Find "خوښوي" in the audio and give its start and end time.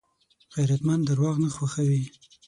1.55-2.03